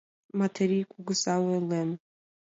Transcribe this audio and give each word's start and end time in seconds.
Метрий 0.37 0.85
кугыза 0.91 1.35
ойлен. 1.49 1.89